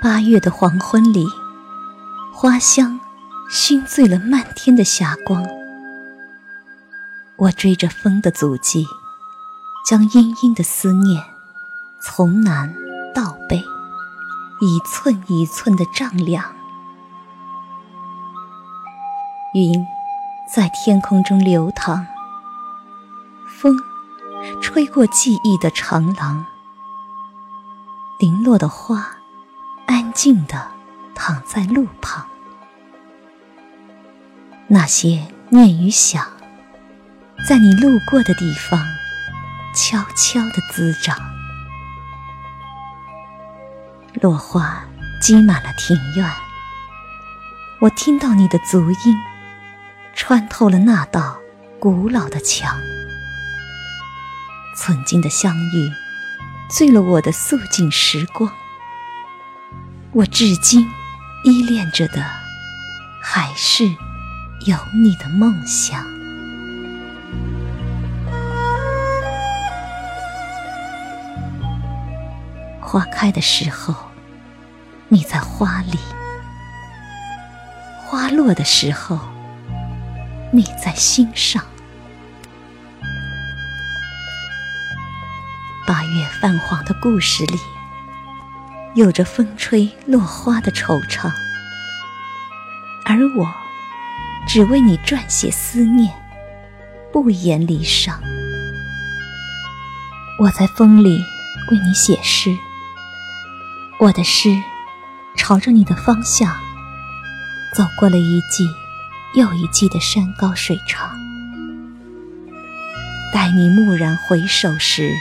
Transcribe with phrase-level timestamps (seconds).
[0.00, 1.26] 八月的黄昏里，
[2.32, 3.00] 花香
[3.50, 5.44] 熏醉了漫天的霞光。
[7.36, 8.86] 我追着风的足迹，
[9.88, 11.22] 将殷殷的思念
[12.00, 12.74] 从南
[13.14, 13.58] 到北，
[14.60, 16.44] 一寸一寸的丈量。
[19.54, 19.84] 云
[20.54, 22.06] 在天空中流淌，
[23.48, 23.76] 风
[24.60, 26.44] 吹过记忆的长廊，
[28.18, 29.15] 零落的花
[30.16, 30.66] 静地
[31.14, 32.26] 躺在路旁，
[34.66, 36.26] 那些念与想。
[37.46, 38.80] 在你路过的地方，
[39.74, 41.18] 悄悄地滋长。
[44.14, 44.82] 落花
[45.20, 46.26] 积满了庭院，
[47.80, 49.14] 我听到你的足音，
[50.14, 51.36] 穿透了那道
[51.78, 52.74] 古老的墙。
[54.74, 55.92] 曾经的相遇，
[56.70, 58.50] 醉了我的素净时光。
[60.16, 60.88] 我至今
[61.44, 62.24] 依恋着的，
[63.20, 63.84] 还是
[64.64, 66.02] 有你的梦想。
[72.80, 73.94] 花开的时候，
[75.08, 75.98] 你在花里；
[78.06, 79.20] 花落的时候，
[80.50, 81.62] 你在心上。
[85.86, 87.58] 八月泛黄的故事里，
[88.96, 91.30] 有着风吹落花的惆怅，
[93.04, 93.54] 而我
[94.48, 96.10] 只为你撰写思念，
[97.12, 98.14] 不言离殇。
[100.38, 101.22] 我在风里
[101.70, 102.56] 为你写诗。
[104.00, 104.62] 我的诗，
[105.36, 106.56] 朝着你的方向，
[107.74, 108.64] 走过了一季
[109.34, 111.10] 又一季的山高水长。
[113.30, 115.12] 待你蓦然回首时，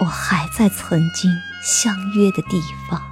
[0.00, 3.02] 我还在曾经相约的地方。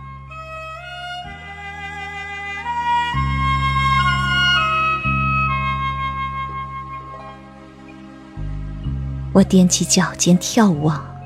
[9.33, 11.17] 我踮起脚尖眺望。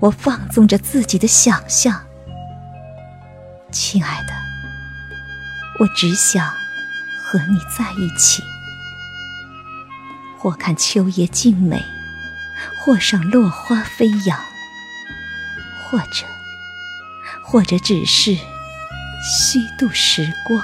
[0.00, 2.04] 我放纵着自己的想象，
[3.70, 4.34] 亲爱的，
[5.78, 8.42] 我只想和你在一起。
[10.36, 11.82] 或看秋叶静美，
[12.80, 14.38] 或赏落花飞扬，
[15.90, 16.26] 或者，
[17.42, 20.62] 或者只是虚度时光。